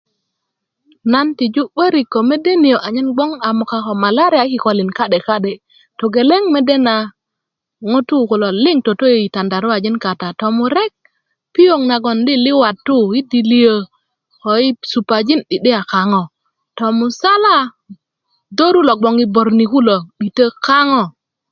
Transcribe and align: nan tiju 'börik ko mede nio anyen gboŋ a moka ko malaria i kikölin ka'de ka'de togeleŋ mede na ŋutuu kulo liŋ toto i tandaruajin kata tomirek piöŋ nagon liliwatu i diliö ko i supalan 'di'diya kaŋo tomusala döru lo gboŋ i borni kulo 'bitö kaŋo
nan 1.11 1.27
tiju 1.37 1.63
'börik 1.73 2.07
ko 2.13 2.19
mede 2.29 2.51
nio 2.63 2.77
anyen 2.87 3.09
gboŋ 3.15 3.31
a 3.47 3.49
moka 3.57 3.77
ko 3.85 3.93
malaria 4.03 4.43
i 4.45 4.49
kikölin 4.51 4.91
ka'de 4.97 5.19
ka'de 5.27 5.53
togeleŋ 5.99 6.43
mede 6.53 6.75
na 6.87 6.95
ŋutuu 7.91 8.23
kulo 8.29 8.47
liŋ 8.63 8.77
toto 8.85 9.05
i 9.25 9.33
tandaruajin 9.35 9.97
kata 10.03 10.27
tomirek 10.39 10.91
piöŋ 11.53 11.81
nagon 11.89 12.19
liliwatu 12.27 12.97
i 13.19 13.21
diliö 13.31 13.75
ko 14.41 14.51
i 14.67 14.69
supalan 14.91 15.39
'di'diya 15.47 15.81
kaŋo 15.91 16.23
tomusala 16.77 17.57
döru 18.57 18.81
lo 18.87 18.93
gboŋ 18.99 19.15
i 19.23 19.25
borni 19.33 19.65
kulo 19.73 19.97
'bitö 20.17 20.45
kaŋo 20.65 21.03